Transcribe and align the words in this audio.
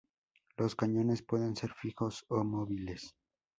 Los 0.57 0.75
cañones 0.75 1.21
pueden 1.21 1.55
ser 1.55 1.73
fijos 1.75 2.25
o 2.29 2.43
móviles. 2.43 3.13